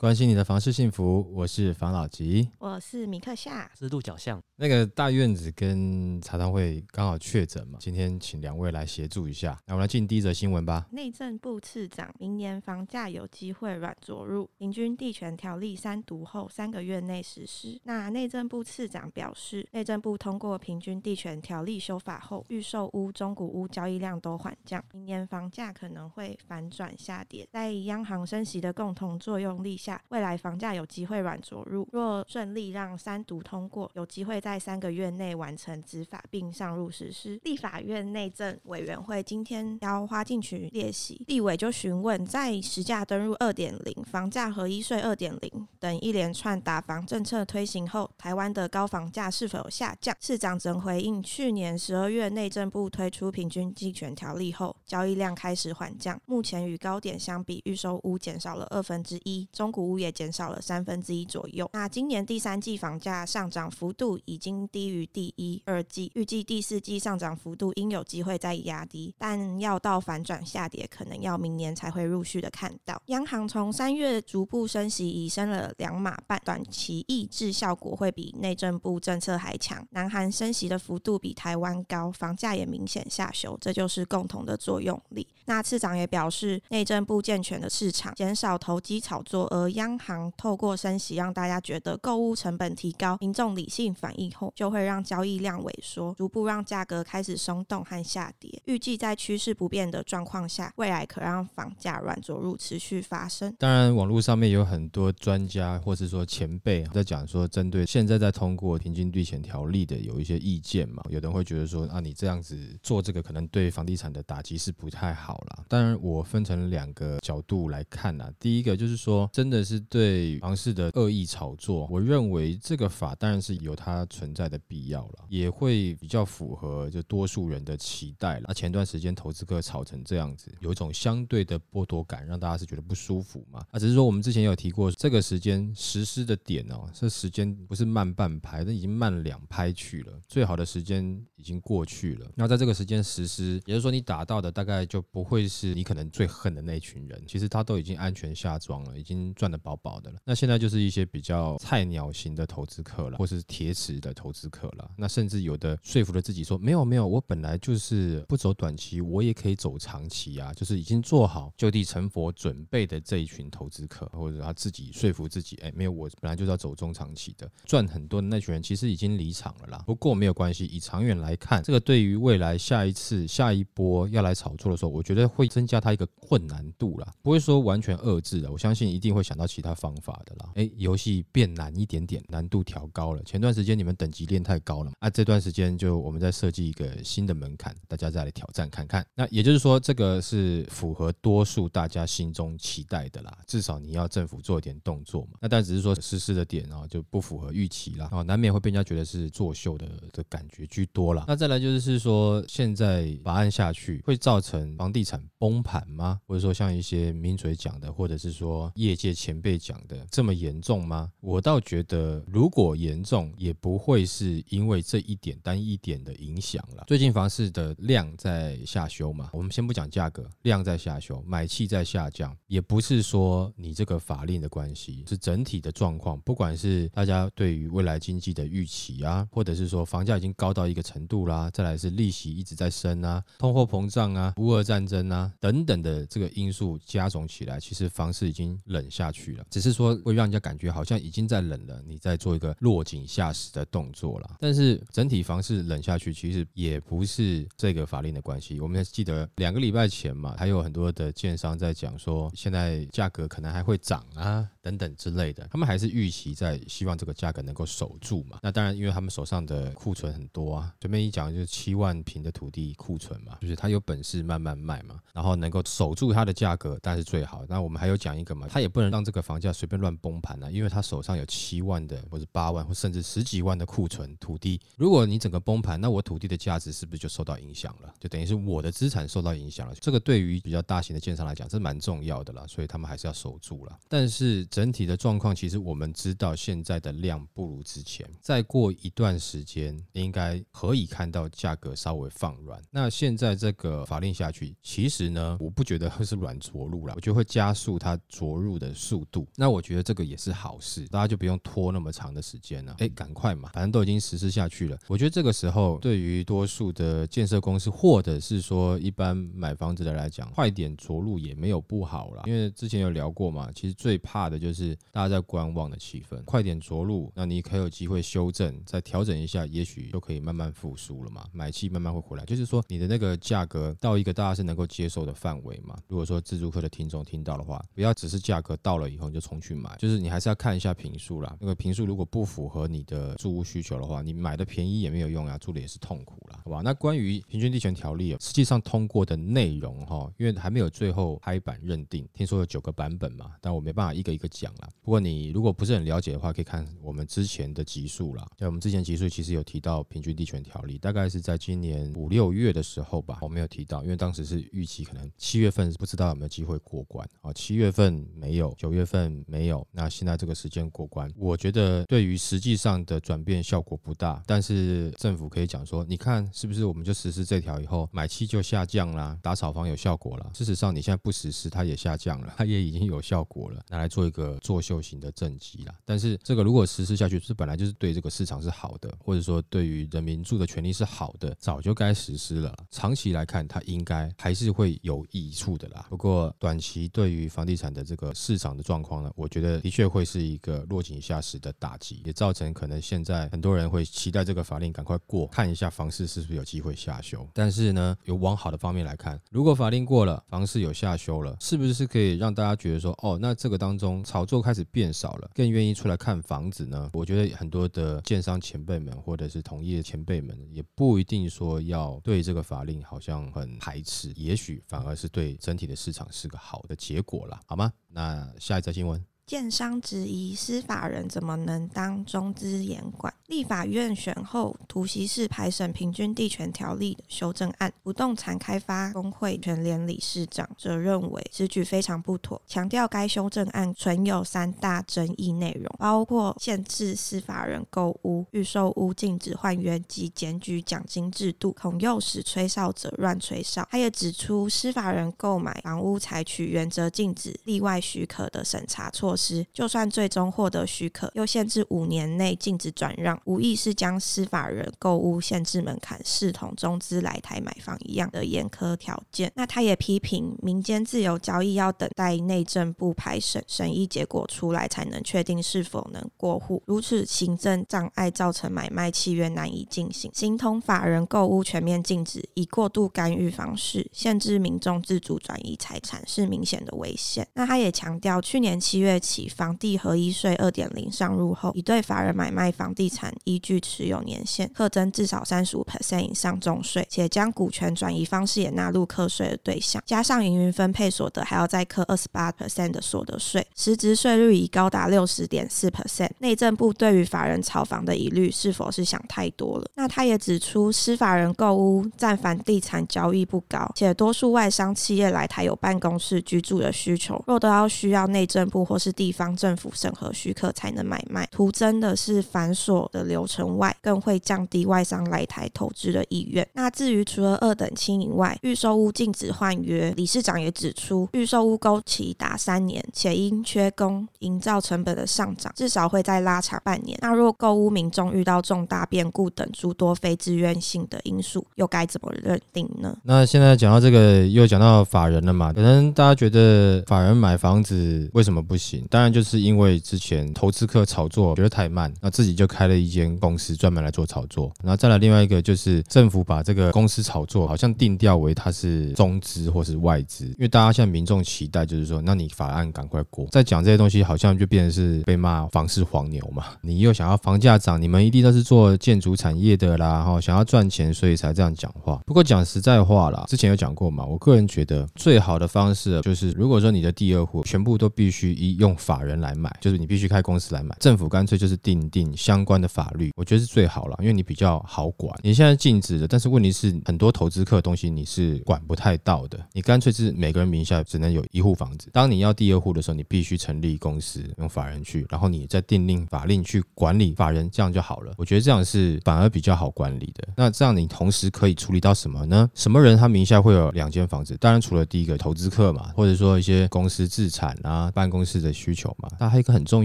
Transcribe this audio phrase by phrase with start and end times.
[0.00, 4.40] 关心你的房事幸福，我是房老吉，我是米克夏，是鹿角巷。
[4.56, 9.60] 那个大院子跟茶汤会刚好确诊嘛，今天请两位来协助一下。
[9.66, 10.86] 那我们来进第一则新闻吧。
[10.92, 17.78] 内政部次长，明年房价有机会软着陆，平均地权条例三读后三个月内实施。
[17.84, 27.46] 那内政部次长表示，内政部通过平均地权条例修法后，预售屋、中古屋交易量都缓降，明年房价可能会反转下跌。
[27.52, 37.40] 在央行升息的共同作用力下，未来房价有机会软着陆，若顺利让三读通过，有机会在三个月内完成执法并上路实施。
[37.44, 50.14] 立法院内政委员会今天邀花进群列席，立委就询问，在实价登入二点零、房价合一税二点零等一连串打房政策推行后，台湾的高房价是否有下降？
[50.20, 61.70] 市长曾回应，去年十二月内政部推出平均地权条例后，交易量开始缓降，目前与高点相比，预售屋减少了二分之一，中古屋也减少了三分之一左右。
[61.72, 73.00] 那今年第三季房价上涨幅度已经低于第一、二季，预计第四季上涨幅度应有机会再压低，但要到反转下跌，可能要明年才会陆续的看到。
[73.06, 79.86] 央行从三月逐步升息，已升了两码半，短期抑制效果会比内政部政策还强。
[79.90, 85.26] 南韩升息的幅度比台湾高，房价也明显下修，这就是共同的作用力。
[85.46, 98.62] 那次长也表示，内政部健全的市场，减少投机炒作，而央行透过升息，让大家觉得购物成本提高，民众理性反应后，就会让交易量萎缩，逐步让价格开始松动和下跌。
[98.66, 103.54] 预计在趋势不变的状况下，未来可让房价软着陆持续发生。
[103.58, 115.64] 当然，网络上面有很多专家或是说前辈在讲说，针对现现在在通过平均地权条例的有一些意见嘛，有人会觉得说啊，你这样子做这个可能对房地产的打击是不太好啦。
[115.68, 119.60] 当然，我分成两个角度来看呐，第一个就是说，真的。
[119.70, 128.46] 是对房市的恶意炒作，我认为这个法当然是有它存在的必要了，也会比较符合就多数人的期待了。
[128.48, 133.62] 那前段时间投资客炒成这样子，有一种相对的剥夺感，让大家是觉得不舒服嘛。
[133.70, 140.18] 啊，只是说我们之前有提过，这个时间实施的点哦，这时间不是慢半拍，那已经慢两拍去了。
[140.26, 141.04] 最好的时间
[141.36, 142.26] 已经过去了。
[142.34, 149.50] 那在这个时间实施，也就是说你打到的大概就不会是你可能最恨的那一群人，其实他都已经安全下庄了，已经赚。
[149.50, 154.88] 得饱饱的了，那现在就是一些比较菜鸟型的投资客了，或是铁齿的投资客了。
[154.96, 169.82] 那甚至有的说服了自己说，没有没有，我本来就是不走短期，我也可以走长期啊，就是已经做好就地成佛准备的这一群投资客，或者他自己说服自己，哎，没有，我本来就是要走中长期的，赚很多的那群人其实已经离场了啦。
[169.86, 183.22] 不过没有关系，以长远来看，这个对于未来下一次下一波要来炒作的时候，我觉得会增加它一个困难度啦，不会说完全遏制的，我相信一定会想到其他方法的啦，诶，游戏变难一点点，难度调高了。
[183.24, 189.04] 前段时间你们等级练太高了嘛，啊，这段时间就我们再设计一个新的门槛，大家再来挑战看看。
[189.14, 193.38] 那也就是说，这个是符合多数大家心中期待的啦。
[193.46, 195.38] 至少你要政府做一点动作嘛。
[195.40, 201.24] 那但只是说实施的点啊，就不符合预期啦，啊，难免会被人家觉得是作秀的的感觉居多啦。
[201.26, 206.20] 那再来就是说，现在法案下去会造成房地产崩盘吗？
[206.26, 209.70] 或者说像一些名嘴讲的，或者是说业界前辈讲。
[209.70, 211.12] 讲的这么严重吗？
[211.20, 216.82] 我倒觉得，如果严重，也不会是因为这一点单一点的影响了。
[216.88, 226.20] 最近房市的量在下修嘛，我们先不讲价格，量在下修，买气在下降，也不是说你这个法令的关系，是整体的状况。
[226.22, 239.44] 不管是大家对对于未来经济的预期啊，或者是说房价已经高到一个程度啦，再来是利息一直在升啊，通货膨胀啊，乌俄战争啊等等的这个因素加总起来，其实房市已经冷下去了。
[239.50, 244.36] 只是说会让人家感觉好像已经在冷了，你在做一个落井下石的动作了。
[244.38, 248.60] 但是整体房市冷下去，其实也不是这个法令的关系。
[248.60, 254.48] 我们记得两个礼拜前嘛，还有很多的建商在讲说，现在价格可能还会涨啊。
[254.62, 258.38] 等等之类的，他们还是预期在希望这个价格能够守住嘛。
[258.42, 267.44] 那当然，因为他们手上的库存很多啊，随便一讲就是七万平的土地库存嘛，就是他有本事慢慢卖嘛，然后能够守住它的价格，但是最好。
[267.48, 274.60] 那我们还有讲一个嘛，他也不能让这个房价随便乱崩盘啊，因为他手上有七万的或者八万或甚至十几万的库存土地。
[274.76, 277.92] 如果你整个崩盘，那我土地的价值是不是就受到影响了？
[277.98, 279.74] 就等于是我的资产受到影响了。
[279.80, 283.78] 这个对于比较大型的建商来讲，是蛮重要的啦，所以他们还是要守住了。
[283.88, 288.08] 但是整体的状况，其实我们知道现在的量不如之前。
[288.20, 292.60] 再过一段时间，应该可以看到价格稍微放软。
[292.70, 299.26] 那现在这个法令下去，其实呢，我不觉得会是软着陆了，我觉得会加速它着陆的速度。
[299.36, 302.74] 那我觉得这个也是好事，大家就不用拖那么长的时间了。
[302.78, 304.78] 哎，赶快嘛，反正都已经实施下去了。
[304.88, 312.22] 我觉得这个时候对于多数的建设公司，或者是说一般买房子的来讲，快点着陆也没有不好啦。
[312.26, 316.22] 因为之前有聊过嘛，其实最怕的就是大家在观望的气氛。
[316.24, 322.24] 快点着陆，那你可有机会修正，再调整一下，也许就可以慢慢复苏了嘛，买气慢慢会回来。
[322.24, 325.76] 就是说你的那个价格到一个大家是能够接受的范围嘛。
[325.86, 331.36] 如果说自助客的听众听到的话，不要只是价格到了以后你就冲去买，就是你还是要看一下评数啦。
[331.38, 336.62] 那个评数如果不符合你的住屋需求的话，你买的便宜也没有用啊，住的也是痛苦啦，好吧？
[336.64, 344.70] 那关于平均地权条例实际上通过的内容哈，因为还没有最后拍板认定，听说有九个版本嘛，但我没办法一个一个讲啦。
[344.80, 348.24] 不过你如果不是很了解的话，可以看我们之前的集数啦。
[348.38, 370.30] 在我们之前集数其实有提到平均地权条例，大概是在今年五六月的时候吧，我没有提到，因为当时是预期可能七月份不知道有没有机会过关啊，七月份没有，九月份没有，那现在这个时间过关，我觉得对于实际上的转变效果不大，但是政府可以讲说，你看是不是我们就实施这条以后，买气就下降啦，打炒房有效果了。
[370.32, 375.74] 事实上你现在不实施，它也下降了，它也已经有效果了，拿来做一个作秀型的政绩啦。
[375.84, 382.54] 但是这个如果实施下去，是本来就是对这个市场是好的，或者说对于人民住的权利是好的，早就该实施了。
[382.70, 385.86] 长期来看，它应该还是会有益处的啦。
[385.88, 397.26] 不过短期对于房地产的这个市场的状况呢，我觉得的确会是一个落井下石的打击，也造成可能现在很多人会期待这个法令赶快过，看一下房市是不是有机会下修。
[397.32, 406.89] 但是呢，有往好的方面来看，如果法令过了，房市有下修了，是不是可以让大家觉得说，哦，那这个当中炒作开始变少了，更愿意出来看房子呢？
[406.92, 417.72] 我觉得很多的建商前辈们或者是同业前辈们，也不一定说要对这个法令好像很排斥，也许反而是对整体的市场是个好的结果啦，好吗？
[417.88, 419.09] 那下一则新闻。
[419.30, 423.14] 建商质疑司法人怎么能当中资严管？
[423.28, 443.64] 立法院选后突袭式排审平均地权条例的修正案，不动产开发公会全联理事长则认为此举非常不妥，强调该修正案存有三大争议内容，包括限制司法人购屋、预售屋禁止换约及检举奖金制度，恐诱使吹哨者乱吹哨。
[443.70, 449.19] 他也指出，司法人购买房屋采取原则禁止例外许可的审查措施。
[449.52, 459.30] 就算最终获得许可，又限制五年内禁止转让，无疑是将司法人购屋限制门槛视同中资来台买房一样的严苛条件。
[459.34, 477.28] 那他也批评民间自由交易要等待内政部排审审议结果出来才能确定是否能过户，如此行政障碍造成买卖契约难以进行，行同法人购屋全面禁止，以过度干预方式限制民众自主转移财产，是明显的危险。
[477.34, 478.98] 那他也强调，去年七月。
[479.10, 496.10] 起房地合一税二点零上路后，已对法人买卖房地产依据持有年限课征至少三十五 percent 以上重税，且将股权转移方式也纳入课税的对象，加上营运分配所得还要再课二十八 percent 的所得税，实质税率已高达六十点四 percent。
[496.18, 499.66] 内政部对于法人炒房的疑虑是否是想太多了？
[499.74, 516.46] 那他也指出，司法人购屋占房地产交易不高，且多数外商企业来台有办公室居住的需求，若都要需要内政部或是地方政府审核许可才能买卖，图增的是繁琐的流程外，更会降低外商来台投资的意愿。
[516.54, 526.98] 那至于除了二等轻以外，预售屋禁止换约，理事长也指出，预售屋勾期达三年，且因缺工、营造成本的上涨，至少会再拉长半年。
[527.02, 532.96] 那若购屋民众遇到重大变故等诸多非自愿性的因素，又该怎么认定呢？
[533.02, 535.52] 那现在讲到这个，又讲到法人了嘛？
[535.52, 538.79] 可能大家觉得法人买房子为什么不行？
[538.88, 544.52] 当然就是因为之前投资客炒作觉得太慢，那自己就开了一间公司专门来做炒作。
[544.62, 553.26] 然后再来另外一个就是政府把这个公司炒作好像定调为它是中资或是外资，因为大家现在民众期待就是说，那你法案赶快过。
[553.30, 556.46] 再讲这些东西，好像就变成是被骂房市黄牛嘛。
[556.60, 562.00] 你又想要房价涨，你们一定都是做建筑产业的啦，哈，想要赚钱，所以才这样讲话。
[562.06, 570.76] 不过讲实在话啦，之前有讲过嘛，我个人觉得最好的方式就是，如果说你的第二户全部都必须以用用法人来买，就是你必须开公司来买。
[570.78, 575.12] 政府干脆就是定定相关的法律，我觉得是最好了，因为你比较好管。
[575.22, 579.38] 你现在禁止的，但是问题是很多投资客东西你是管不太到的。
[579.52, 588.14] 你干脆是每个人名下只能有一户房子，当你要第二户的时候，你必须成立公司用法人去，然后你再定定法令去管理法人，这样就好了。
[588.16, 590.28] 我觉得这样是反而比较好管理的。
[590.36, 592.48] 那这样你同时可以处理到什么呢？
[592.54, 594.36] 什么人他名下会有两间房子？
[594.38, 599.84] 当然除了第一个投资客嘛，或者说一些公司资产啊、办公室的需求嘛，那还有一个很重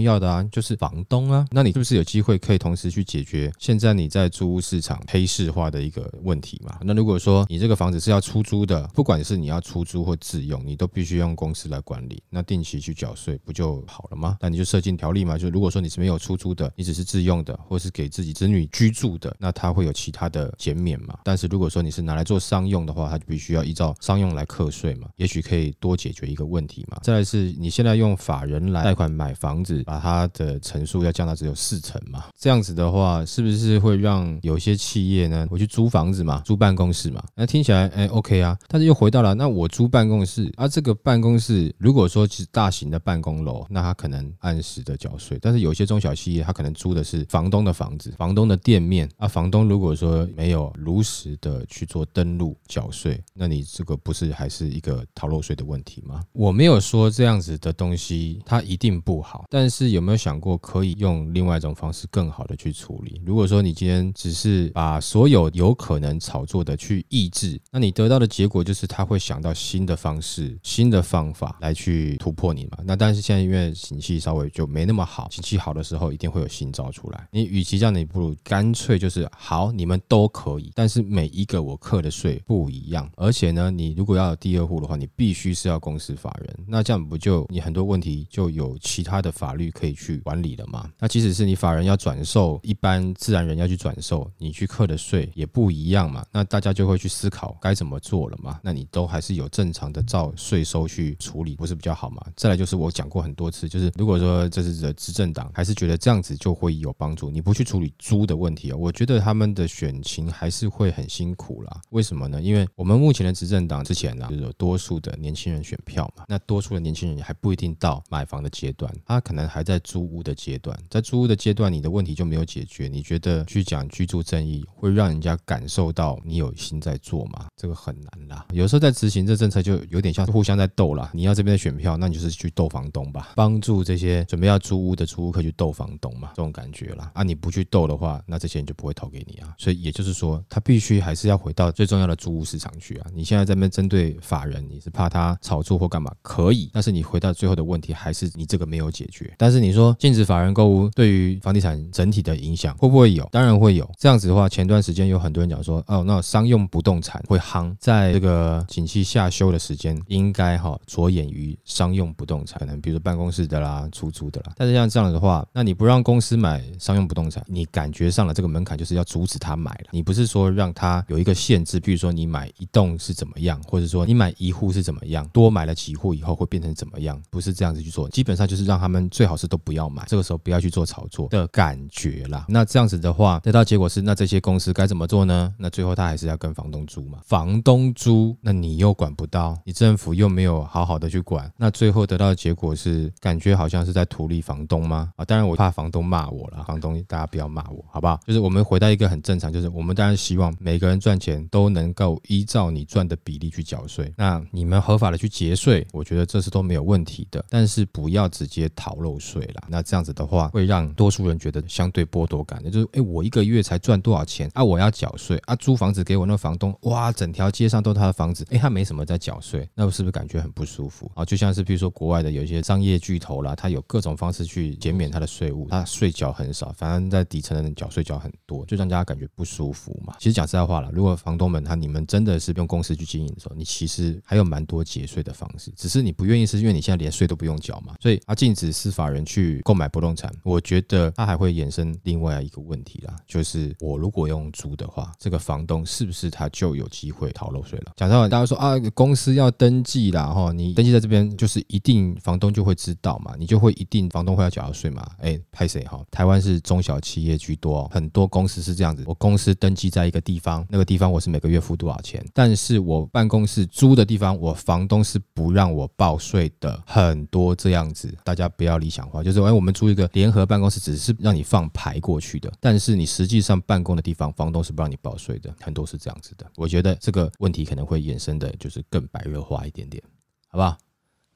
[0.00, 1.46] 要的啊，就是房东啊。
[1.50, 6.78] 那你是不是有机会可以同时去解决现在你在租屋市场黑市化的一个问题嘛？
[6.82, 14.36] 那如果说你这个房子是要出租的，不管是你要出租或自用，你都必须用公司来管理，那定期去缴税不就好了吗？
[14.40, 21.18] 那你就设进条例嘛，就如果说你是没有出租的，你只是自用的，或是给自己子女居住的，那它会有其他的减免嘛？
[21.24, 26.98] 但是如果说你是拿来做商用的话，它就必须要依照商用来课税嘛，也许可以多解决一个问题嘛。
[27.02, 37.22] 再来是你现在用法人来贷款买房子，把它的成数要降到只有四成嘛，这样子的话，是不是会让有些企业呢，我去租房子嘛，租办公室嘛？
[37.34, 56.22] 那听起来哎 OK 啊，但是又回到了那我租办公室啊，这个办公室如果说是大型的办公楼，那它可能按时的缴税，但是有些中小企业，它可能租的是房东的房子，房东的店面啊，房东如果说没有如实的去做登录缴税，那你这个不是还是一个逃漏税的问题吗？
[56.32, 63.20] 我没有说这样子的东西它一定不好，但是有没有想过可以用另外一种方式更好的去处理？
[63.24, 72.78] 如果说你今天只是把所有有可能炒作的去抑制，那你得到的结果就是他会想到新的方式、新的方法来去突破你嘛。
[72.84, 77.28] 那但是现在因为景气稍微就没那么好，景气好的时候一定会有新招出来。
[77.30, 90.90] 你与其这样，你不如干脆就是好，你们都可以，但是每一个我课的税不一样，而且呢，你如果要有第二户的话，你必须是要公司法人，那这样不就你很多问题就有其他的法律可以去管理了吗？
[90.98, 96.24] 那即使是你法人要转售，一般自然人要去转售，你去课的税也不一样嘛。
[96.32, 98.60] 那大家就会去思考该怎么做了嘛。
[98.62, 102.24] 那你都还是有正常的照税收去处理，不是比较好吗？
[102.36, 111.80] 再来就是我讲过很多次，就是如果说这是的执政党还是觉得这样子就会有帮助，你不去处理租的问题啊，我觉得他们的选情还是会很辛苦啦。
[111.90, 112.40] 为什么呢？
[112.40, 122.88] 因为我们目前的执政党之前呢，就是有多数的年轻人选票嘛，那多数的年轻人还不一定到买房的阶段，他可能还在租屋的阶段，在租屋的阶段，你的问题就没有解决。
[122.88, 127.46] 你觉得去讲居住正义会让人家感受到你有心在做吗？
[127.56, 128.46] 这个很难啦。
[128.52, 131.10] 有时候在执行这政策就有点像互相在斗啦。
[131.12, 137.10] 你要这边的选票，那你就是去斗房东吧，帮助这些准备要租屋的租屋客去斗房东嘛，这种感觉啦。
[137.14, 139.54] 啊，你不去斗的话，那这些人就不会投给你啊。
[139.58, 143.06] 所以也就是说，他必须还是要回到最重要的租屋市场去啊。
[143.14, 146.14] 你现在在那边针对法人，你是怕他炒作或干嘛？
[146.22, 149.32] 可以，但是你回到最后的问题还是你这个没有解决。
[149.38, 153.28] 但是你说禁止法人购物对于房地产整体的影响会不会有？
[153.32, 153.88] 当然会有。
[153.98, 164.52] 这样子的话，前段时间有很多人讲说，哦，那商用不动产会夯，在这个景气下修的时间，应该哈着眼于商用不动产，可能比如说办公室的啦、出租的啦。
[164.56, 169.88] 但是像这样的话，那你不让公司买商用不动产，你感觉上了这个门槛就是要阻止他买了。
[169.90, 177.20] 你不是说让他有一个限制，比如说你买一栋是怎么样，或者说你买一户是怎么样，多买了几户以后会变成怎么样？
[177.30, 182.46] 不是这样子去做，基本上就是让他们最好是都不要买，这个时候不要去做炒作的感觉啦。
[182.48, 185.52] 那这样子的话，得到结果是，那这些公司该怎么做呢？
[185.58, 195.12] 那最后他还是要跟房东租嘛，房东租，那你又管不到，你政府又没有好好的去管，那最后得到的结果是，感觉好像是在图利房东吗？
[195.16, 198.18] 啊，当然我怕房东骂我了，房东大家不要骂我，好不好？
[198.26, 209.64] 就是我们回到一个很正常，就是我们当然希望每个人赚钱都能够依照你赚的比例去缴税，那你们合法的去节税，我觉得这是都没有问题的，但是不要直接逃漏税啦。
[209.68, 214.62] 那这样子的话，会让多数人觉得相对剥夺感，那就是哎，我一个月才赚多少钱啊？
[214.62, 215.56] 我要缴税啊？
[215.56, 221.24] 租房子给我那房东，哇，整条街上都是他的房子，哎，他没什么在缴税，那我是不是感觉很不舒服啊？
[221.24, 230.14] 就像是比如说国外的有一些商业巨头啦，他有各种方式去减免他的税务，他税缴很少，反正在底层的人缴税缴很多，就让大家感觉不舒服嘛。
[230.18, 237.85] 其实讲实在话啦，如果房东们他你们真的是用公司去经营的时候，你其实还有蛮多节税的方式，只是你不愿意，是因为你现在连税都不用缴嘛。
[238.00, 247.92] 所以他禁止司法人去购买不动产，我觉得他还会衍生另外一个问题啦，就是我如果用租的话，这个房东是不是他就有机会逃漏税了？
[247.96, 255.06] 讲实话，大家说啊，公司要登记啦，哈，你登记在这边，就是一定房东就会知道嘛，你就会一定房东会要缴税嘛。
[255.18, 256.02] 哎，拍谁哈？
[256.10, 267.75] 台湾是中小企业居多，很多公司是这样子，我公司登记在一个地方，那个地方我是每个月付多少钱，但是我办公室租的地方，我房东是不让我报税的，很多这样。
[267.76, 276.50] 样子，大家不要理想化，就是哎，我们租一个联合办公室，只是让你放牌过去的，但是你实际上办公的地方，房东是不让你报税的，很多是这样子的。
[276.56, 280.02] 我觉得这个问题可能会衍生的，就是更白热化一点点，
[280.48, 280.70] 好不好？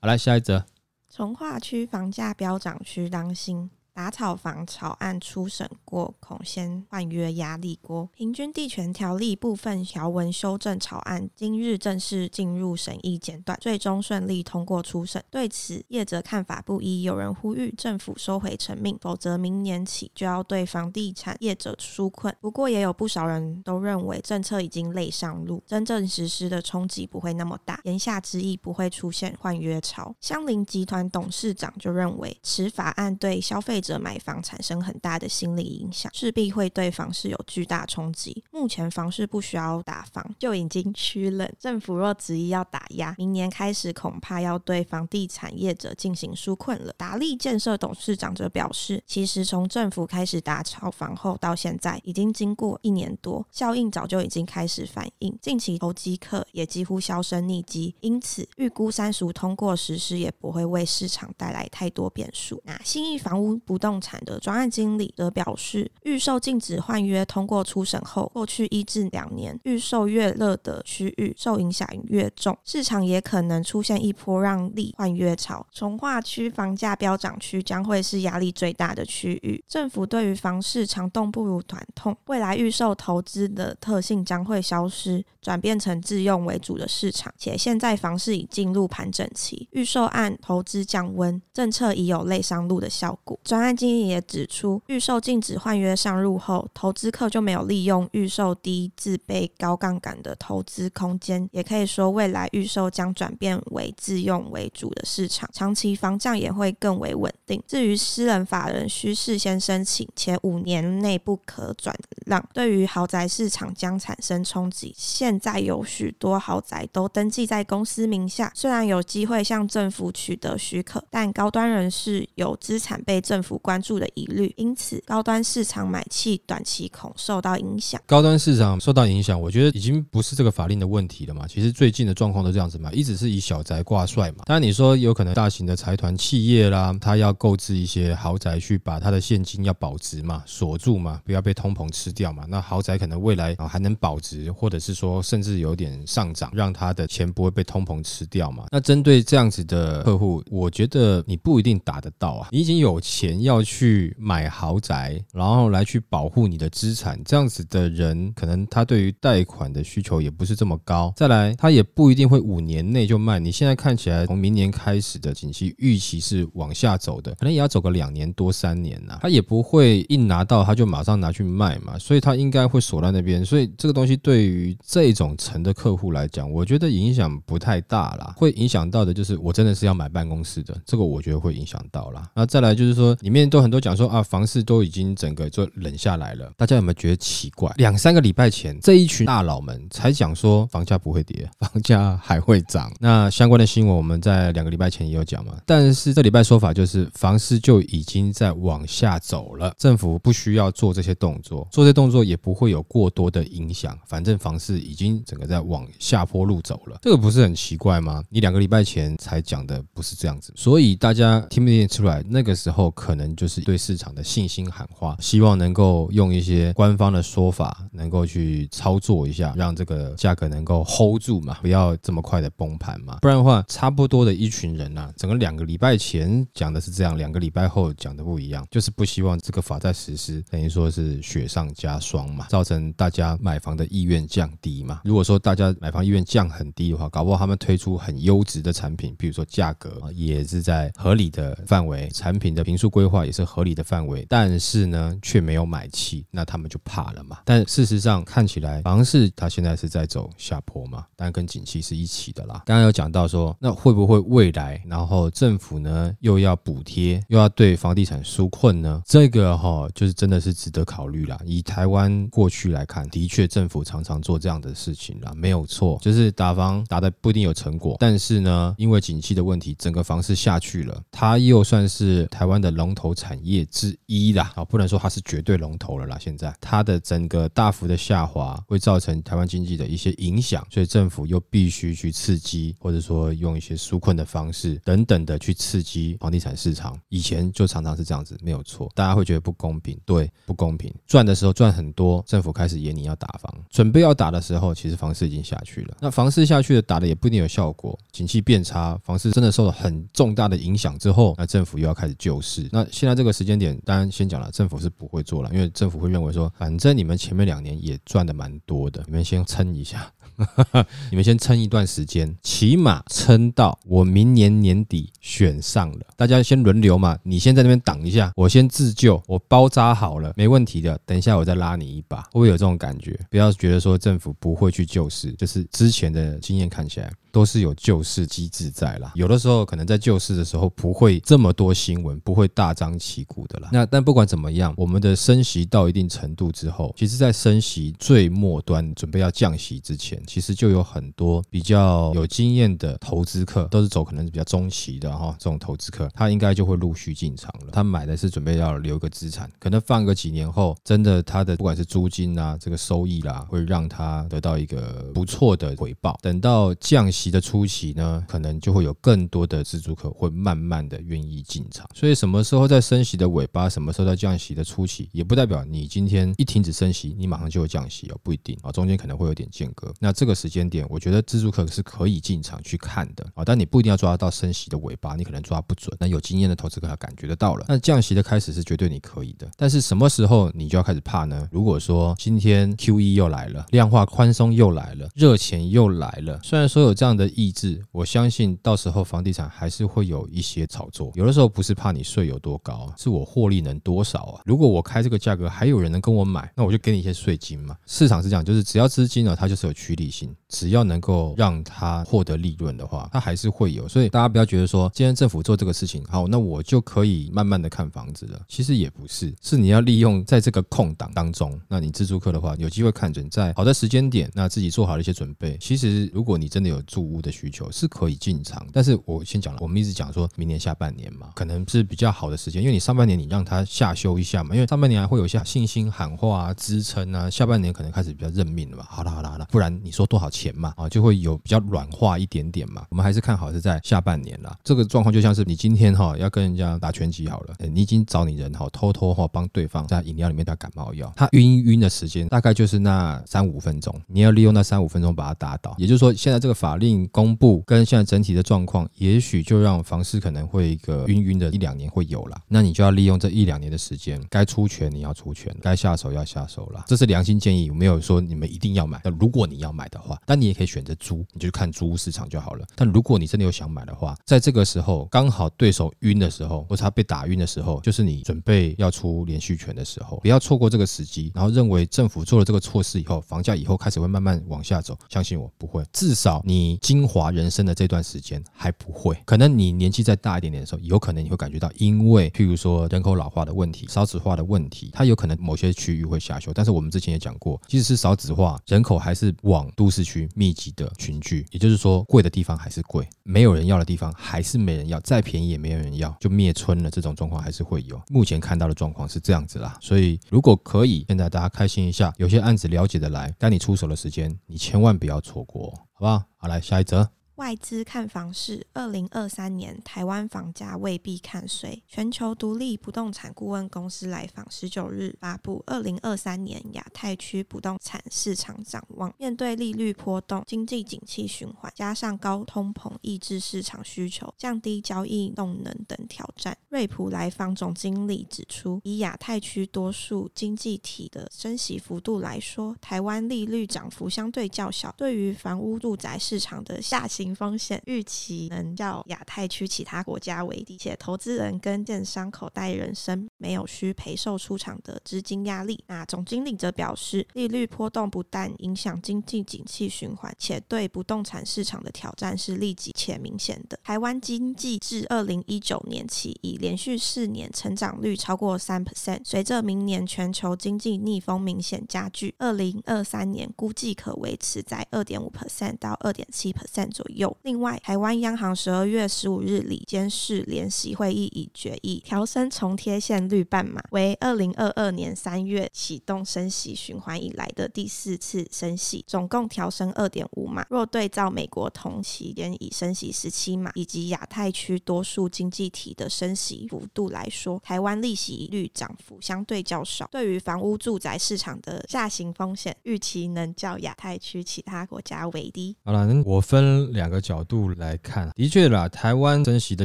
[0.01, 0.65] 好，来下一则，
[1.09, 3.71] 从化区房价飙涨区当心。
[4.01, 8.09] 打炒房草案初审过，恐先换约压力锅。
[8.15, 15.23] 平均地权条例部分条文修正草案今日正式进入审议阶段，最终顺利通过初审。
[15.29, 22.35] 对此，业者看法不一，有人呼吁政府收回成命，否则明年起就要对房地产业者纾困。
[22.41, 27.79] 不过，也有不少人都认为政策已经累上路，真正实施的冲击不会那么大。
[27.85, 30.17] 言下之意，不会出现换约潮。
[30.23, 33.90] 香菱集团董事长就认为，此法案对消费者。
[33.91, 38.43] 的买房产生很大的心理影响，势必会对房市有巨大冲击。
[38.53, 46.95] 目前房市不需要打房就已经趋冷，政府若执意要打压，明年开始恐怕要对房地产业者进行纾困了。
[46.97, 55.37] 达利建设董事长则表示，其实从政府开始打炒房后到现在，已经经过一年多，效应早就已经开始反映。
[55.43, 62.63] 近期投机客也几乎销声匿迹，因此预估三俗通过实施也不会为市场带来太多变数。
[62.65, 75.65] 那信义房屋不动产的专案经理则表示，预售禁止换约通过初审后，过去一至两年预售越热的区域受影响越重，市场也可能出现一波让利换约潮。
[75.71, 87.33] 从化区房价飙涨区将会是压力最大的区域，政府对于房市长痛不如短痛，未来预售投资的特性将会消失，转变成自用为主的市场。
[87.39, 93.39] 且现在房市已进入盘整期，预售案投资降温，政策已有类上路的效果。
[93.61, 107.63] 案经理也指出，预售禁止换约上路后，投资客就没有利用预售低自备高杠杆的投资空间，也可以说未来预售将转变为自用为主的市场，长期房价也会更为稳定。
[107.67, 111.95] 至于私人法人需事先申请，且五年内不可转
[112.27, 114.95] 让，对于豪宅市场将产生冲击。
[114.97, 128.01] 现在有许多豪宅都登记在公司名下，虽然有机会向政府取得许可，但高端人士有资产被政府关注的疑虑，因此高端市场买气短期恐受到影响。
[128.07, 131.47] 高端市场受到影响，我觉得已经不是这个法令的问题了嘛。
[131.47, 134.45] 其实最近的状况都这样子嘛，一直是以小宅挂帅嘛。
[134.47, 142.45] 当然你说有可能大型的财团企业啦，他要购置一些豪宅去把他的现金要保值嘛，锁住嘛，不要被通膨吃掉嘛。
[142.49, 148.67] 那豪宅可能未来啊还能保值，或者是说甚至有点上涨，让他的钱不会被通膨吃掉嘛。
[148.71, 152.49] 那针对这样子的客户，我觉得你不一定打得到啊。
[152.51, 153.61] 你已经有钱要。
[153.71, 161.13] 去买豪宅，然后来去保护你的资产，这样子的人，可能他对于贷款的需求也不是这么高。
[161.15, 163.39] 再来，他也不一定会五年内就卖。
[163.39, 169.19] 你现在看起来，从明年开始的景气预期是往下走的，可能也要走个两年多三年呐。
[169.23, 173.45] 他也不会一拿到他就马上拿去卖嘛，所以他应该会锁在那边。
[173.45, 178.35] 所以这个东西对于这种层的客户来讲，我觉得影响不太大啦。
[178.37, 182.29] 会影响到的就是我真的是要买办公室的，这个我觉得会影响到啦。
[182.35, 183.51] 那再来就是说里面。
[183.51, 186.53] 都很多讲说啊，房市都已经整个就冷下来了。
[186.57, 187.73] 大家有没有觉得奇怪？
[187.77, 192.93] 两三个礼拜前，这一群大佬们才讲说房价不会跌，房价还会涨。
[193.01, 195.55] 那相关的新闻我们在两个礼拜前也有讲嘛。
[195.67, 203.99] 但是这礼拜说法就是房市就已经在往下走了，政府不需要做这些动作，做这些动作也不会有过多的影响。
[204.07, 208.23] 反正房市已经整个在往下坡路走了，这个不是很奇怪吗？
[208.29, 212.23] 你两个礼拜前才讲的不是这样子，所以大家听不听得出来？
[212.29, 213.20] 那个时候可能。
[213.21, 223.19] 能就是对市场的信心喊话，希望能够用一些官方的说法，能够去操作一下，让这个价格能够 hold 住嘛，不要这么快的崩盘嘛。
[223.21, 235.01] 不然的话，差不多的一群人呐、整个两个礼拜前讲的是这样，两个礼拜后讲的不一样，就是不希望这个法在实施，等于说是雪上加霜嘛，造成大家买房的意愿降低嘛。
[235.05, 243.21] 如果说大家买房意愿降很低的话，搞不好他们推出很优质的产品，比如说价格也是在合理的范围，产品的坪数规划。
[243.31, 247.39] 也是合理的范围，但是呢，却没有买气，那他们就怕了嘛。
[247.45, 252.63] 但事实上看起来，房市它现在是在走下坡嘛，但跟景气是一起的啦。
[252.67, 259.01] 刚刚有讲到说，那会不会未来，然后政府呢又要补贴，又要对房地产纾困呢？
[259.07, 261.39] 这个哈，就是真的是值得考虑啦。
[261.45, 273.11] 以台湾过去来看，的确政府常常做这样的事情啦，没有错，就是打房打的不一定有成果，但是呢，因为景气的问题，整个房市下去了，它又算是台湾的龙头头。
[273.21, 276.17] 产业之一啦，啊，不能说它是绝对龙头了啦。
[276.19, 286.99] 现在它的整个大幅的下滑会造成台湾经济的一些影响，所以政府又必须去刺激，或者说用一些纾困的方式等等的去刺激房地产市场。
[287.09, 288.91] 以前就常常是这样子，没有错。
[288.95, 290.91] 大家会觉得不公平，对，不公平。
[291.07, 295.97] 赚的时候赚很多，政府开始演你要打房，准备要打的时候，其实房市已经下去了。
[296.01, 302.69] 那房市下去了，打的也不一定有效果，景气变差，房市真的受了很重大的影响之后，那政府又要开始救市。
[302.71, 310.11] 那现在这个时间点，当然先讲了，政府是不会做了，因为政府会认为说，反正你们前面两年也赚的蛮多的，你们先撑一下。
[311.11, 317.19] 你们先撑一段时间，起码撑到我明年年底选上了，大家先轮流嘛。
[317.23, 320.99] 你先在那边挡一下，我先自救，我包扎好了，没问题的。
[321.05, 323.19] 等一下我再拉你一把，会不会有这种感觉？
[323.29, 327.13] 不要觉得说政府不会去救市，就是之前的经验看起来。
[327.33, 333.69] 都是有救市机制在啦，有的时候可能在救市的时候不会这么多新闻，不会大张旗鼓的啦。
[333.73, 347.69] 那但不管怎么样，我们的升息到一定程度之后，其实在升息最末端准备要降息之前，其实就有很多比较有经验的投资客，都是走可能是比较中期的哈，这种投资客，他应该就会陆续进场了。
[347.73, 356.19] 他买的是准备要留个资产，可能放个几年后，真的他的不管是租金啊，这个收益啦，会让他得到一个不错的回报。
[356.21, 357.20] 等到降息。
[357.21, 369.93] 期的初期呢，可能就会有更多的自住客会慢慢的愿意进场，所以什么时候在升息的尾巴，什么时候在降息的初期，也不代表你今天一停止升息，你马上就会降息哦，不一定啊，中间可能会有点间隔。
[370.01, 375.95] 那这个时间点，我觉得自住客是可以进场去看的啊，但你不一定要抓到升息的尾巴，你可能抓不准。
[376.01, 381.47] 那有经验的投资客他感觉得到了，那降息的开始是绝对你可以的，但是什么时候你就要开始怕呢？
[381.53, 387.10] 如果说今天 QE 又来了，量化宽松又来了，热钱又来了，虽然说有这样。
[387.11, 391.11] 这样的意志，我相信到时候房地产还是会有一些炒作。
[391.17, 394.43] 有的时候不是怕你税有多高，是我获利能多少啊？
[394.47, 397.77] 如果我开这个价格，还有人能跟我买，那我就给你一些税金嘛。
[397.85, 403.89] 市场是这样，就是只要资金呢，它就是有趋利性，只要能够让它获得利润的话，它还是会有。
[403.89, 408.41] 所以大家不要觉得说，今天政府做这个事情，好，那我就可以慢慢的看房子了。
[408.47, 415.59] 其实也不是，是你要利用在这个空档当中，那你自住客的话，有机会看准在好的时间点，那自己做好了一些准备。
[415.61, 428.85] 其实如果你真的有住屋的需求是可以进场，但是我先讲了，我们一直讲说明年下半年嘛，可能是比较好的时间，因为你上半年你让它下修一下嘛，因为上半年还会有一些信心喊话啊、支撑啊，下半年可能开始比较认命了嘛。
[428.87, 432.85] 好了好了好了，不然你说多少钱嘛，啊，就会有比较软化一点点嘛。
[432.91, 434.55] 我们还是看好是在下半年啦。
[434.63, 445.75] 这个状况就像是你今天哈要跟人家打拳击好了，你已经找你人哈偷偷哈帮对方在饮料里面打感冒药，他晕晕的时间大概就是那三五分钟，你要利用那三五分钟把他打倒。
[445.79, 452.37] 也就是说，现在这个法令公公布跟现在整体的状况，也许就让房市可能会一个晕晕的一两年会有了。
[452.49, 456.85] 那你就要利用这一两年的时间，该出拳你要出拳，该下手要下手了。
[456.89, 459.01] 这是良心建议，我没有说你们一定要买。
[459.05, 462.67] 那如果你要买的话，但你也可以选择租，你就看租屋市场就好了。
[462.75, 471.31] 但如果你真的有想买的话，在这个时候刚好对手晕的时候，或者他被打晕的时候，就是你准备要出连续拳的时候，不要错过这个时机。
[471.35, 475.85] 然后认为政府做了这个措施以后，房价以后开始会慢慢往下走，相信我不会。
[475.93, 477.31] 至少你精华。
[477.31, 486.53] 人生的这段时间还不会，可能你年纪再大一点点的时候，有可能你会感觉到，因为譬如说人口老化的问题、少子化的问题，它有可能某些区域会下修。
[486.53, 496.91] 但是我们之前也讲过，即使是少子化，人口还是往都市区密集的群聚，也就是说，贵的地方还是贵，没有人要的地方还是没人要，再便宜也没有人要，就灭村了。
[496.91, 498.01] 这种状况还是会有。
[498.09, 506.25] 目前看到的状况是这样子啦，所以如果可以，现在大家开心一下，有些案子了解的来，该你出手的时间，你千万不要错过，好不好？
[506.39, 507.11] 好，来下一则。
[507.41, 511.83] 外资看房市，二零二三年台湾房价未必看衰。
[511.89, 519.11] 全球独立不动产顾问公司来访十九日发布二零二三年亚太区不动产市场展望。
[519.17, 537.30] 面对利率波动、经济景气循环，加上高通膨抑制市场需求、降低交易动能等挑战，瑞普来访总经理指出，以亚太区多数经济体的升息幅度来说，台湾利率涨幅相对较小，对于房屋住宅市场的下行。
[537.35, 545.83] 风险预期能较亚太区其他国家为低，且投资人跟建商口袋人生没有需赔售出场的资金压力。
[545.87, 553.79] 那总经理则表示，利率波动不但影响经济景气循环，且对不动产市场的挑战是立即且明显的。
[553.83, 567.20] 台湾经济自二零一九年起已连续四年成长率超过三 percent，随着明年全球经济逆风明显加剧，二零二三年估计可维持在二点五 percent 到二点七 percent 左右。
[567.21, 567.37] 右。
[567.43, 580.65] 另外，台湾央行十二月十五日里监事联席会议已决议调升重贴现率半码，为二零二二年三月启动升息循环以来的第四次升息，总共调升二点五码。
[580.71, 595.77] 若对照美国同期间已升息十七码，以及亚太区多数经济体的升息幅度来说，台湾利息率涨幅相对较少，对于房屋住宅市场的下行风险预期能较亚太区其他国家为低。
[595.85, 599.85] 好了，我分两个角度来看，的确啦，台湾升息的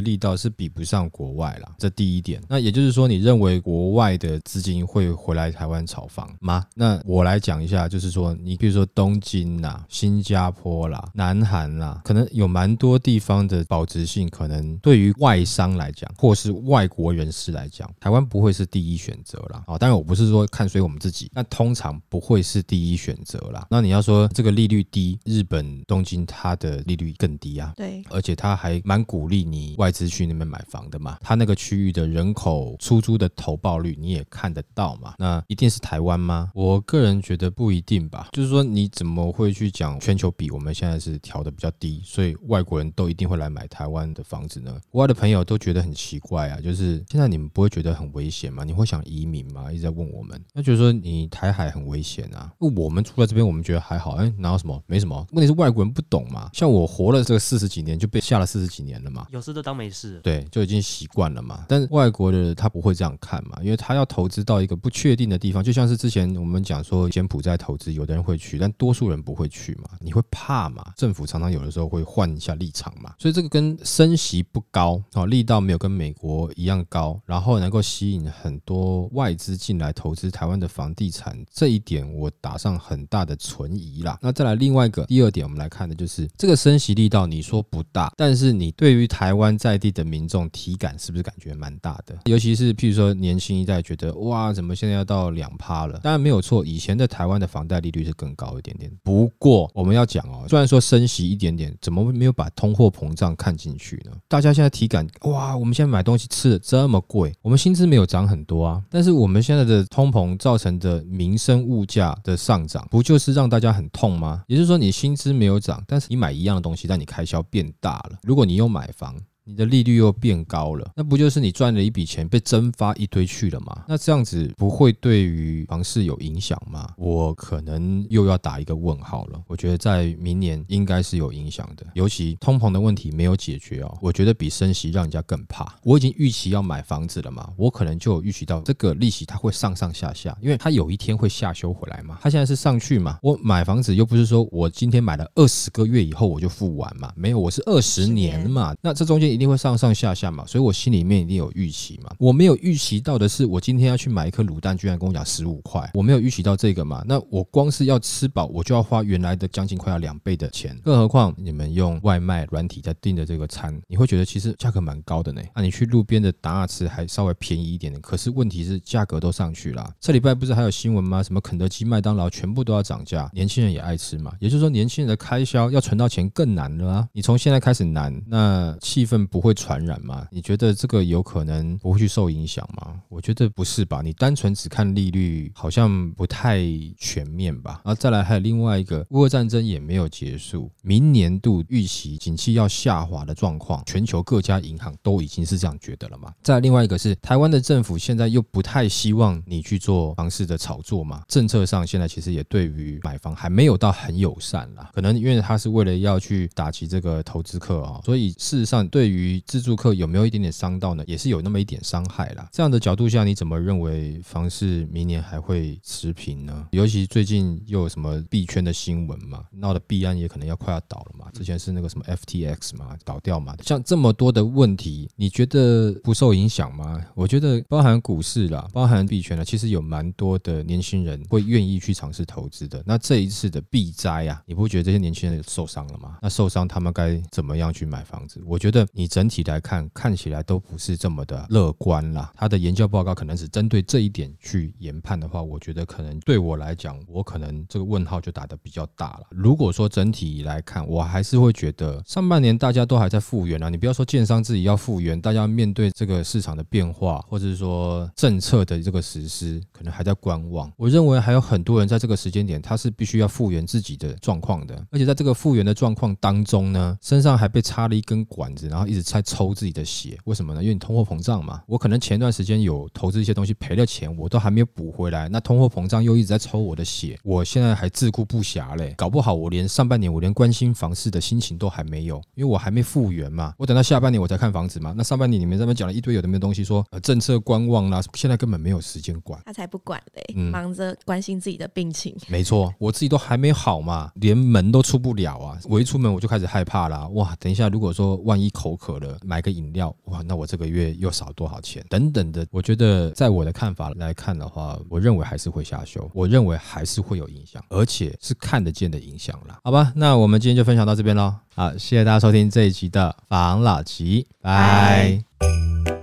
[0.00, 2.40] 力道是比不上国外啦，这第一点。
[2.48, 6.64] 那也就是说，你认为国外的资金会回来台湾炒房吗？
[6.74, 19.64] 那我来讲一下，就是说，你比如说东京啦、新加坡啦、南韩啦，可能有蛮多地方的保值性，可能对于外商来讲，或是外国人士来讲，台湾不会是第一选择啦。
[19.66, 23.66] 啊，当然我不是说看衰我们自己，那通常不会是第一选择啦。
[23.70, 36.50] 那你要说这个利率低，日本东京它的利率更低啊，对，而且他还蛮鼓励你外资去那边买房的嘛，他那个区域的人口出租的投报率你也看得到嘛，那一定是台湾吗？
[36.54, 44.78] 我个人觉得不一定吧，就是说你怎么会去讲全球比我们现在是调的比较低，所以外国人都一定会来买台湾的房子呢？
[44.90, 48.64] 国外的朋友都觉得很奇怪啊，就是现在你们不会觉得很危险吗？
[48.64, 49.72] 你会想移民吗？
[49.72, 54.82] 一直在问我们，那就是说你台海很危险啊，我们住在这边，我们觉得还好，哎，哪有什么？
[54.86, 55.26] 没什么。
[55.32, 61.66] 问题是外国人不懂嘛，像我活了这个四十几年，就被吓了四十几年了嘛，有事都当没事，对，就已经习惯了嘛。
[61.68, 70.82] 但外国的他不会这样看嘛，因为他要投资到一个不确定的地方，就像是之前我们讲说柬埔寨投资，有的人会去，但多数人不会去嘛，你会怕嘛？
[70.96, 84.18] 政府常常有的时候会换一下立场嘛，所以这个跟升息不高啊，力道没有跟美国一样高，然后能够吸引很多外资进来投资台湾的房地产，这一点我打上很大的存疑啦。
[84.22, 92.16] 那再来另外一个第二点，我们来看的就是这个升息力道，你说不大，但是你对于台湾在地的民众体感是不是感觉蛮大的？
[92.24, 95.98] 尤其是譬如说年轻一代觉得哇，怎么现在要到两趴了？
[96.02, 98.90] 当然没有错，以前的台湾的房贷利率是更高一点点。
[99.02, 104.12] 不过我们要讲哦，虽然说升息一点点，怎么没有把通货膨胀看进去呢？
[104.28, 114.42] 大家现在体感哇，我们现在买东西吃的这么贵，我们薪资没有涨很多啊，但是我们现在的通膨造成的民生物价的上涨，不就是让大家很痛吗？
[114.46, 118.18] 也就是说，你薪资没有涨，但是你买一样的东西，期待你开销变大了。
[118.22, 123.84] 如果你有买房，你的利率又变高了，那不就是你赚了一笔钱被蒸发一堆去了吗？
[123.86, 126.92] 那这样子不会对于房市有影响吗？
[126.96, 129.40] 我可能又要打一个问号了。
[129.46, 133.98] 我觉得在明年应该是有影响的，尤其通膨的问题没有解决哦。
[134.02, 135.72] 我觉得比升息让人家更怕。
[135.84, 142.18] 我已经预期要买房子了嘛，我可能就有预期到这个利息它会上上下下，因为它有一天会下修回来嘛。
[142.20, 148.74] 它现在是上去嘛，我买房子又不是说我今天买了二十个月以后我就付完嘛，没有，我是二十年嘛。
[148.82, 149.35] 那这中间。
[149.36, 152.10] 一定会上上下下嘛，所以我心里面一定有预期嘛。
[152.18, 157.04] 我没有预期到的是，我今天要去买一颗卤蛋，居然跟我讲十五块，我没有预期到这个嘛。
[157.06, 160.74] 那我光是要吃饱，我就要花原来的将近快要两倍的钱。
[160.82, 165.42] 更何况你们用外卖软体在订的这个餐，你会觉得其实价格蛮高的呢。
[165.54, 169.92] 那你去路边的达纳吃还稍微便宜一点点，可是问题是价格都上去了。
[170.00, 171.22] 这礼拜不是还有新闻吗？
[171.22, 174.32] 什么肯德基、麦当劳全部都要涨价，年轻人也爱吃嘛。
[174.40, 177.08] 也就是说，年轻人的开销要存到钱更难了啊。
[177.12, 179.25] 你从现在开始难，那气氛。
[179.26, 180.26] 不会传染吗？
[180.30, 183.00] 你觉得这个有可能不会去受影响吗？
[183.08, 184.00] 我觉得不是吧。
[184.02, 186.62] 你单纯只看利率，好像不太
[186.96, 187.80] 全面吧。
[187.84, 196.32] 然后再来还有另外一个，乌俄战争也没有结束，明年度预期景气要下滑的状况，全球各家银行都已经是这样觉得了嘛。
[196.42, 201.22] 再另外一个是台湾的政府现在又不太希望你去做房市的炒作嘛。
[201.28, 204.90] 政策上现在其实也对于买房还没有到很友善啦。
[204.94, 211.02] 可能因为他是为了要去打击这个投资客啊，所以事实上对于于自住客有没有一点点伤到呢？
[211.06, 212.48] 也是有那么一点伤害啦。
[212.52, 216.68] 这样的角度下，你怎么认为房市明年还会持平呢？
[216.70, 221.30] 尤其最近又有什么币圈的新闻嘛，闹的币安也可能要快要倒了嘛。
[221.32, 223.56] 之前是那个什么 FTX 嘛，倒掉嘛。
[223.62, 227.02] 像这么多的问题，你觉得不受影响吗？
[227.14, 232.82] 我觉得包含股市啦，包含币圈啦，其实有蛮多的年轻人会愿意去尝试投资的。
[232.86, 236.18] 那这一次的币灾啊，你不觉得这些年轻人受伤了吗？
[236.20, 238.42] 那受伤他们该怎么样去买房子？
[238.44, 239.05] 我觉得你。
[239.06, 242.32] 整体来看，看起来都不是这么的乐观啦。
[242.36, 249.26] 他的研究报告可能是针对这一点去研判的话，我觉得可能对我来讲，我可能这个问号就打得比较大了。
[249.30, 253.68] 如果说整体来看，我还是会觉得上半年大家都还在复原啊。
[253.68, 260.70] 你不要说建商自己要复原，大家面对这个市场的变化，或者是说政策的这个实施，可能还在观望。
[260.76, 270.18] 我认为还有很多人在这个时间点，他是必须要复原自己的状况的，而且在这个复原的状况当中呢，身上还被插了一根管子，然后一直在抽自己的血。
[270.24, 270.62] 为什么呢？
[270.62, 271.62] 因为你通货膨胀嘛。
[271.66, 275.28] 我可能前段时间有投资一些东西赔了钱，我都还没有补回来。
[275.28, 278.94] 那通货膨胀又一直在抽我的血，我现在还自顾不暇嘞。
[278.96, 283.52] 搞不好我连上半年我连关心房市的心情都还没有，因为我还没复原嘛。
[283.58, 284.94] 我等到下半年我才看房子嘛。
[284.96, 289.40] 那上半年你们这边讲了一堆有的没有东西说，说呃政策观望啦，现在根本没有时间管。
[289.44, 292.14] 他才不管嘞，忙着关心自己的病情。
[292.28, 295.58] 没错，我自己都还没好嘛，连门都出不了啊。
[295.64, 297.08] 我一出门我就开始害怕啦。
[297.08, 301.84] 哇，等一下如果说万一口可乐，买个饮料，哇，那我这个月又少多少钱？
[301.88, 309.58] 等等的，我觉得在我的看法来看的话，我认为还是会下修，我认为还是会有影响，而且是看得见的影响啦。
[309.64, 311.34] 好吧，那我们今天就分享到这边喽。
[311.54, 315.95] 好，谢谢大家收听这一集的房老吉，拜。